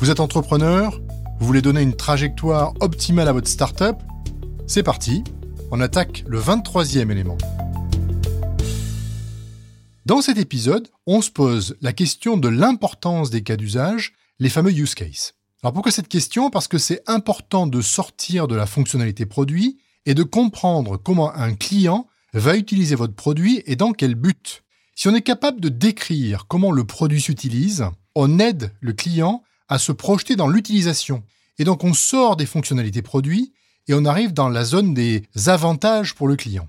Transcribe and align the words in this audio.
Vous 0.00 0.08
êtes 0.08 0.20
entrepreneur 0.20 0.98
Vous 1.40 1.46
voulez 1.46 1.60
donner 1.60 1.82
une 1.82 1.94
trajectoire 1.94 2.72
optimale 2.80 3.28
à 3.28 3.34
votre 3.34 3.48
startup 3.48 3.96
C'est 4.66 4.82
parti, 4.82 5.22
on 5.70 5.78
attaque 5.78 6.24
le 6.26 6.40
23e 6.40 7.10
élément. 7.10 7.36
Dans 10.06 10.22
cet 10.22 10.38
épisode, 10.38 10.88
on 11.06 11.20
se 11.20 11.30
pose 11.30 11.76
la 11.82 11.92
question 11.92 12.38
de 12.38 12.48
l'importance 12.48 13.28
des 13.28 13.42
cas 13.42 13.56
d'usage, 13.56 14.14
les 14.38 14.48
fameux 14.48 14.72
use 14.72 14.94
cases. 14.94 15.34
Alors 15.62 15.74
pourquoi 15.74 15.92
cette 15.92 16.08
question? 16.08 16.48
Parce 16.48 16.66
que 16.66 16.78
c'est 16.78 17.02
important 17.06 17.66
de 17.66 17.82
sortir 17.82 18.48
de 18.48 18.56
la 18.56 18.64
fonctionnalité 18.64 19.26
produit 19.26 19.80
et 20.06 20.14
de 20.14 20.22
comprendre 20.22 20.96
comment 20.96 21.30
un 21.34 21.54
client 21.54 22.06
va 22.32 22.56
utiliser 22.56 22.94
votre 22.94 23.14
produit 23.14 23.62
et 23.66 23.76
dans 23.76 23.92
quel 23.92 24.14
but. 24.14 24.62
Si 24.94 25.08
on 25.08 25.14
est 25.14 25.20
capable 25.20 25.60
de 25.60 25.68
décrire 25.68 26.46
comment 26.48 26.72
le 26.72 26.84
produit 26.84 27.20
s'utilise, 27.20 27.84
on 28.14 28.38
aide 28.38 28.72
le 28.80 28.94
client 28.94 29.42
à 29.70 29.78
se 29.78 29.92
projeter 29.92 30.36
dans 30.36 30.48
l'utilisation. 30.48 31.22
Et 31.58 31.64
donc 31.64 31.84
on 31.84 31.94
sort 31.94 32.36
des 32.36 32.44
fonctionnalités 32.44 33.00
produits 33.00 33.54
et 33.88 33.94
on 33.94 34.04
arrive 34.04 34.34
dans 34.34 34.50
la 34.50 34.64
zone 34.64 34.92
des 34.92 35.24
avantages 35.46 36.14
pour 36.14 36.28
le 36.28 36.36
client. 36.36 36.68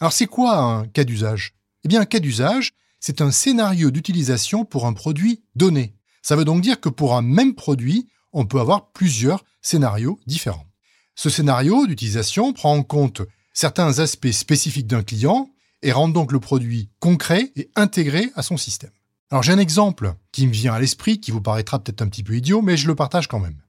Alors 0.00 0.12
c'est 0.12 0.26
quoi 0.26 0.58
un 0.58 0.86
cas 0.86 1.04
d'usage? 1.04 1.54
Eh 1.84 1.88
bien 1.88 2.02
un 2.02 2.04
cas 2.04 2.20
d'usage, 2.20 2.72
c'est 3.00 3.20
un 3.20 3.32
scénario 3.32 3.90
d'utilisation 3.90 4.64
pour 4.64 4.86
un 4.86 4.92
produit 4.92 5.42
donné. 5.56 5.94
Ça 6.22 6.36
veut 6.36 6.44
donc 6.44 6.60
dire 6.60 6.80
que 6.80 6.88
pour 6.88 7.16
un 7.16 7.22
même 7.22 7.54
produit, 7.54 8.06
on 8.32 8.46
peut 8.46 8.60
avoir 8.60 8.92
plusieurs 8.92 9.44
scénarios 9.60 10.20
différents. 10.26 10.66
Ce 11.14 11.30
scénario 11.30 11.86
d'utilisation 11.86 12.52
prend 12.52 12.76
en 12.76 12.82
compte 12.82 13.22
certains 13.52 13.98
aspects 13.98 14.30
spécifiques 14.30 14.86
d'un 14.86 15.02
client 15.02 15.50
et 15.82 15.92
rend 15.92 16.08
donc 16.08 16.32
le 16.32 16.40
produit 16.40 16.90
concret 17.00 17.52
et 17.56 17.70
intégré 17.74 18.30
à 18.34 18.42
son 18.42 18.56
système. 18.56 18.92
Alors 19.32 19.42
j'ai 19.42 19.52
un 19.52 19.58
exemple 19.58 20.12
qui 20.30 20.46
me 20.46 20.52
vient 20.52 20.74
à 20.74 20.78
l'esprit, 20.78 21.18
qui 21.18 21.30
vous 21.30 21.40
paraîtra 21.40 21.78
peut-être 21.78 22.02
un 22.02 22.08
petit 22.08 22.22
peu 22.22 22.36
idiot, 22.36 22.60
mais 22.60 22.76
je 22.76 22.86
le 22.86 22.94
partage 22.94 23.28
quand 23.28 23.40
même. 23.40 23.62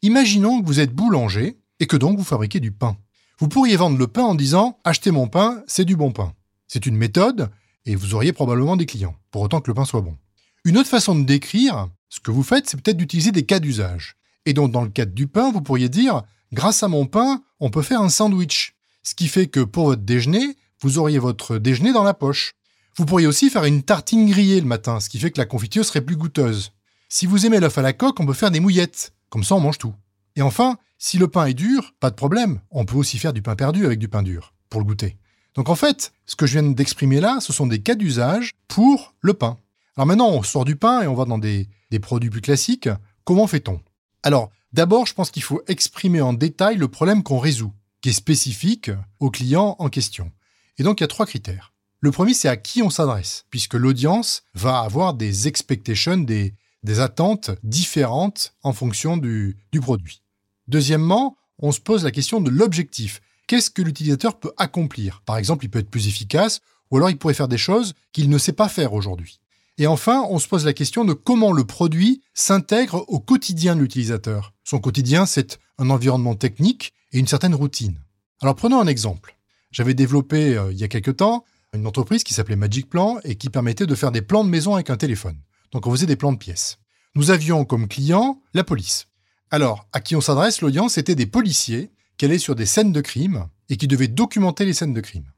Imaginons 0.00 0.62
que 0.62 0.66
vous 0.66 0.80
êtes 0.80 0.94
boulanger 0.94 1.58
et 1.78 1.86
que 1.86 1.98
donc 1.98 2.16
vous 2.16 2.24
fabriquez 2.24 2.58
du 2.58 2.72
pain. 2.72 2.96
Vous 3.38 3.46
pourriez 3.46 3.76
vendre 3.76 3.98
le 3.98 4.06
pain 4.06 4.22
en 4.22 4.34
disant 4.34 4.78
achetez 4.82 5.10
mon 5.10 5.28
pain, 5.28 5.62
c'est 5.66 5.84
du 5.84 5.94
bon 5.94 6.10
pain. 6.10 6.32
C'est 6.68 6.86
une 6.86 6.96
méthode 6.96 7.50
et 7.84 7.96
vous 7.96 8.14
auriez 8.14 8.32
probablement 8.32 8.78
des 8.78 8.86
clients, 8.86 9.14
pour 9.30 9.42
autant 9.42 9.60
que 9.60 9.70
le 9.70 9.74
pain 9.74 9.84
soit 9.84 10.00
bon. 10.00 10.16
Une 10.64 10.78
autre 10.78 10.88
façon 10.88 11.14
de 11.14 11.24
décrire 11.24 11.90
ce 12.08 12.18
que 12.20 12.30
vous 12.30 12.42
faites, 12.42 12.66
c'est 12.66 12.80
peut-être 12.80 12.96
d'utiliser 12.96 13.30
des 13.30 13.44
cas 13.44 13.60
d'usage. 13.60 14.16
Et 14.46 14.54
donc 14.54 14.72
dans 14.72 14.82
le 14.82 14.88
cadre 14.88 15.12
du 15.12 15.26
pain, 15.26 15.52
vous 15.52 15.60
pourriez 15.60 15.90
dire 15.90 16.22
grâce 16.54 16.82
à 16.82 16.88
mon 16.88 17.04
pain, 17.04 17.42
on 17.60 17.68
peut 17.68 17.82
faire 17.82 18.00
un 18.00 18.08
sandwich. 18.08 18.74
Ce 19.02 19.14
qui 19.14 19.28
fait 19.28 19.48
que 19.48 19.60
pour 19.60 19.84
votre 19.84 20.00
déjeuner, 20.00 20.56
vous 20.80 20.96
auriez 20.98 21.18
votre 21.18 21.58
déjeuner 21.58 21.92
dans 21.92 22.04
la 22.04 22.14
poche. 22.14 22.54
Vous 22.96 23.06
pourriez 23.06 23.26
aussi 23.26 23.50
faire 23.50 23.64
une 23.64 23.82
tartine 23.82 24.28
grillée 24.28 24.60
le 24.60 24.66
matin, 24.66 25.00
ce 25.00 25.08
qui 25.08 25.18
fait 25.18 25.30
que 25.30 25.38
la 25.38 25.46
confiture 25.46 25.84
serait 25.84 26.00
plus 26.00 26.16
goûteuse. 26.16 26.72
Si 27.08 27.26
vous 27.26 27.46
aimez 27.46 27.60
l'œuf 27.60 27.78
à 27.78 27.82
la 27.82 27.92
coque, 27.92 28.20
on 28.20 28.26
peut 28.26 28.32
faire 28.32 28.50
des 28.50 28.60
mouillettes. 28.60 29.12
Comme 29.30 29.44
ça, 29.44 29.54
on 29.54 29.60
mange 29.60 29.78
tout. 29.78 29.94
Et 30.36 30.42
enfin, 30.42 30.76
si 30.98 31.18
le 31.18 31.28
pain 31.28 31.46
est 31.46 31.54
dur, 31.54 31.94
pas 32.00 32.10
de 32.10 32.14
problème. 32.14 32.60
On 32.70 32.84
peut 32.84 32.96
aussi 32.96 33.18
faire 33.18 33.32
du 33.32 33.42
pain 33.42 33.56
perdu 33.56 33.86
avec 33.86 33.98
du 33.98 34.08
pain 34.08 34.22
dur, 34.22 34.54
pour 34.68 34.80
le 34.80 34.86
goûter. 34.86 35.16
Donc 35.54 35.68
en 35.68 35.74
fait, 35.74 36.12
ce 36.26 36.36
que 36.36 36.46
je 36.46 36.52
viens 36.58 36.70
d'exprimer 36.70 37.20
là, 37.20 37.38
ce 37.40 37.52
sont 37.52 37.66
des 37.66 37.80
cas 37.80 37.94
d'usage 37.94 38.52
pour 38.68 39.14
le 39.20 39.34
pain. 39.34 39.58
Alors 39.96 40.06
maintenant, 40.06 40.30
on 40.30 40.42
sort 40.42 40.64
du 40.64 40.76
pain 40.76 41.02
et 41.02 41.06
on 41.06 41.14
va 41.14 41.24
dans 41.24 41.38
des, 41.38 41.68
des 41.90 41.98
produits 41.98 42.30
plus 42.30 42.40
classiques. 42.40 42.88
Comment 43.24 43.46
fait-on? 43.46 43.80
Alors, 44.22 44.50
d'abord, 44.72 45.06
je 45.06 45.14
pense 45.14 45.30
qu'il 45.30 45.42
faut 45.42 45.62
exprimer 45.66 46.20
en 46.20 46.32
détail 46.32 46.76
le 46.76 46.88
problème 46.88 47.22
qu'on 47.22 47.38
résout, 47.38 47.72
qui 48.00 48.10
est 48.10 48.12
spécifique 48.12 48.90
au 49.18 49.30
client 49.30 49.76
en 49.78 49.88
question. 49.88 50.30
Et 50.78 50.82
donc, 50.82 51.00
il 51.00 51.02
y 51.02 51.04
a 51.04 51.08
trois 51.08 51.26
critères. 51.26 51.69
Le 52.00 52.10
premier, 52.10 52.32
c'est 52.32 52.48
à 52.48 52.56
qui 52.56 52.82
on 52.82 52.88
s'adresse, 52.88 53.44
puisque 53.50 53.74
l'audience 53.74 54.42
va 54.54 54.80
avoir 54.80 55.12
des 55.12 55.48
expectations, 55.48 56.16
des, 56.16 56.54
attentes 56.98 57.50
différentes 57.62 58.54
en 58.62 58.72
fonction 58.72 59.18
du, 59.18 59.58
du 59.70 59.80
produit. 59.80 60.22
Deuxièmement, 60.66 61.36
on 61.58 61.72
se 61.72 61.80
pose 61.80 62.04
la 62.04 62.10
question 62.10 62.40
de 62.40 62.50
l'objectif. 62.50 63.20
Qu'est-ce 63.46 63.70
que 63.70 63.82
l'utilisateur 63.82 64.38
peut 64.38 64.52
accomplir? 64.56 65.22
Par 65.26 65.36
exemple, 65.36 65.66
il 65.66 65.68
peut 65.68 65.80
être 65.80 65.90
plus 65.90 66.08
efficace, 66.08 66.60
ou 66.90 66.96
alors 66.96 67.10
il 67.10 67.18
pourrait 67.18 67.34
faire 67.34 67.48
des 67.48 67.58
choses 67.58 67.92
qu'il 68.12 68.30
ne 68.30 68.38
sait 68.38 68.52
pas 68.52 68.70
faire 68.70 68.94
aujourd'hui. 68.94 69.40
Et 69.76 69.86
enfin, 69.86 70.26
on 70.30 70.38
se 70.38 70.48
pose 70.48 70.64
la 70.64 70.72
question 70.72 71.04
de 71.04 71.12
comment 71.12 71.52
le 71.52 71.64
produit 71.64 72.22
s'intègre 72.32 73.04
au 73.08 73.20
quotidien 73.20 73.76
de 73.76 73.80
l'utilisateur. 73.80 74.52
Son 74.64 74.78
quotidien, 74.78 75.26
c'est 75.26 75.58
un 75.78 75.90
environnement 75.90 76.34
technique 76.34 76.92
et 77.12 77.18
une 77.18 77.26
certaine 77.26 77.54
routine. 77.54 77.98
Alors 78.40 78.54
prenons 78.54 78.80
un 78.80 78.86
exemple. 78.86 79.36
J'avais 79.70 79.94
développé 79.94 80.56
euh, 80.56 80.72
il 80.72 80.78
y 80.78 80.84
a 80.84 80.88
quelque 80.88 81.10
temps 81.10 81.44
une 81.74 81.86
entreprise 81.86 82.24
qui 82.24 82.34
s'appelait 82.34 82.56
Magic 82.56 82.88
Plan 82.88 83.18
et 83.24 83.36
qui 83.36 83.48
permettait 83.48 83.86
de 83.86 83.94
faire 83.94 84.10
des 84.10 84.22
plans 84.22 84.44
de 84.44 84.48
maison 84.48 84.74
avec 84.74 84.90
un 84.90 84.96
téléphone. 84.96 85.38
Donc 85.72 85.86
on 85.86 85.90
faisait 85.92 86.06
des 86.06 86.16
plans 86.16 86.32
de 86.32 86.38
pièces. 86.38 86.78
Nous 87.14 87.30
avions 87.30 87.64
comme 87.64 87.88
client 87.88 88.42
la 88.54 88.64
police. 88.64 89.06
Alors, 89.50 89.88
à 89.92 90.00
qui 90.00 90.16
on 90.16 90.20
s'adresse 90.20 90.60
L'audience 90.60 90.98
était 90.98 91.14
des 91.14 91.26
policiers 91.26 91.90
qui 92.16 92.24
allaient 92.24 92.38
sur 92.38 92.54
des 92.54 92.66
scènes 92.66 92.92
de 92.92 93.00
crime 93.00 93.46
et 93.68 93.76
qui 93.76 93.88
devaient 93.88 94.08
documenter 94.08 94.64
les 94.64 94.74
scènes 94.74 94.94
de 94.94 95.00
crime. 95.00 95.32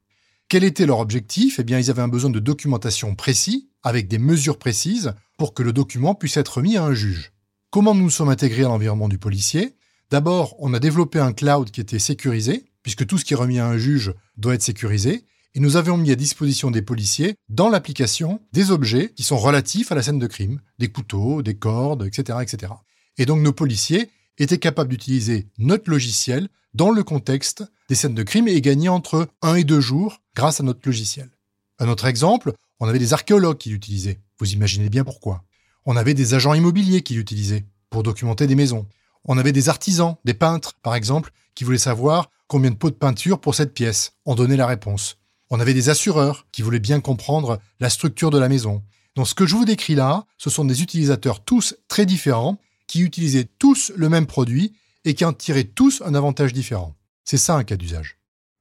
Quel 0.48 0.64
était 0.64 0.86
leur 0.86 0.98
objectif? 0.98 1.58
Eh 1.58 1.64
bien, 1.64 1.78
ils 1.78 1.90
avaient 1.90 2.02
un 2.02 2.08
besoin 2.08 2.30
de 2.30 2.40
documentation 2.40 3.14
précis, 3.14 3.70
avec 3.82 4.08
des 4.08 4.18
mesures 4.18 4.58
précises, 4.58 5.14
pour 5.38 5.54
que 5.54 5.62
le 5.62 5.72
document 5.72 6.14
puisse 6.14 6.36
être 6.36 6.58
remis 6.58 6.76
à 6.76 6.84
un 6.84 6.92
juge. 6.92 7.32
Comment 7.70 7.94
nous 7.94 8.02
nous 8.02 8.10
sommes 8.10 8.28
intégrés 8.28 8.64
à 8.64 8.68
l'environnement 8.68 9.08
du 9.08 9.18
policier? 9.18 9.76
D'abord, 10.10 10.54
on 10.58 10.74
a 10.74 10.78
développé 10.78 11.20
un 11.20 11.32
cloud 11.32 11.70
qui 11.70 11.80
était 11.80 11.98
sécurisé, 11.98 12.66
puisque 12.82 13.06
tout 13.06 13.16
ce 13.16 13.24
qui 13.24 13.32
est 13.32 13.36
remis 13.36 13.60
à 13.60 13.66
un 13.66 13.78
juge 13.78 14.12
doit 14.36 14.54
être 14.54 14.62
sécurisé, 14.62 15.24
et 15.54 15.60
nous 15.60 15.76
avions 15.76 15.96
mis 15.96 16.10
à 16.10 16.16
disposition 16.16 16.70
des 16.70 16.82
policiers, 16.82 17.34
dans 17.48 17.68
l'application, 17.68 18.40
des 18.52 18.70
objets 18.70 19.10
qui 19.14 19.22
sont 19.22 19.36
relatifs 19.36 19.92
à 19.92 19.94
la 19.94 20.02
scène 20.02 20.18
de 20.18 20.26
crime, 20.26 20.60
des 20.78 20.88
couteaux, 20.88 21.42
des 21.42 21.54
cordes, 21.54 22.06
etc., 22.06 22.38
etc. 22.42 22.72
Et 23.18 23.26
donc 23.26 23.42
nos 23.42 23.52
policiers 23.52 24.10
étaient 24.38 24.58
capables 24.58 24.90
d'utiliser 24.90 25.48
notre 25.58 25.90
logiciel 25.90 26.48
dans 26.74 26.90
le 26.90 27.04
contexte 27.04 27.64
des 27.88 27.94
scènes 27.94 28.14
de 28.14 28.22
crime 28.22 28.48
et 28.48 28.60
gagner 28.62 28.88
entre 28.88 29.28
un 29.42 29.56
et 29.56 29.64
deux 29.64 29.80
jours 29.80 30.22
grâce 30.34 30.60
à 30.60 30.62
notre 30.62 30.80
logiciel. 30.86 31.30
Un 31.78 31.88
autre 31.88 32.06
exemple, 32.06 32.54
on 32.80 32.88
avait 32.88 32.98
des 32.98 33.12
archéologues 33.12 33.58
qui 33.58 33.70
l'utilisaient. 33.70 34.20
Vous 34.38 34.52
imaginez 34.52 34.88
bien 34.88 35.04
pourquoi. 35.04 35.44
On 35.84 35.96
avait 35.96 36.14
des 36.14 36.34
agents 36.34 36.54
immobiliers 36.54 37.02
qui 37.02 37.14
l'utilisaient 37.14 37.66
pour 37.90 38.02
documenter 38.02 38.46
des 38.46 38.54
maisons. 38.54 38.86
On 39.24 39.36
avait 39.36 39.52
des 39.52 39.68
artisans, 39.68 40.16
des 40.24 40.34
peintres, 40.34 40.74
par 40.82 40.94
exemple, 40.94 41.32
qui 41.54 41.64
voulaient 41.64 41.78
savoir 41.78 42.30
combien 42.46 42.70
de 42.70 42.76
pots 42.76 42.90
de 42.90 42.96
peinture 42.96 43.40
pour 43.40 43.54
cette 43.54 43.74
pièce. 43.74 44.14
On 44.24 44.34
donnait 44.34 44.56
la 44.56 44.66
réponse. 44.66 45.21
On 45.54 45.60
avait 45.60 45.74
des 45.74 45.90
assureurs 45.90 46.46
qui 46.50 46.62
voulaient 46.62 46.78
bien 46.78 47.00
comprendre 47.00 47.60
la 47.78 47.90
structure 47.90 48.30
de 48.30 48.38
la 48.38 48.48
maison. 48.48 48.82
Donc 49.16 49.28
ce 49.28 49.34
que 49.34 49.44
je 49.44 49.54
vous 49.54 49.66
décris 49.66 49.94
là, 49.94 50.24
ce 50.38 50.48
sont 50.48 50.64
des 50.64 50.80
utilisateurs 50.80 51.44
tous 51.44 51.76
très 51.88 52.06
différents 52.06 52.58
qui 52.86 53.02
utilisaient 53.02 53.48
tous 53.58 53.92
le 53.94 54.08
même 54.08 54.26
produit 54.26 54.72
et 55.04 55.12
qui 55.12 55.26
en 55.26 55.34
tiraient 55.34 55.64
tous 55.64 56.00
un 56.06 56.14
avantage 56.14 56.54
différent. 56.54 56.96
C'est 57.24 57.36
ça 57.36 57.54
un 57.54 57.64
cas 57.64 57.76
d'usage. 57.76 58.16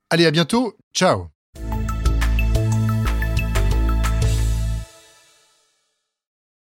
Allez, 0.09 0.25
à 0.25 0.31
bientôt. 0.31 0.75
Ciao 0.93 1.29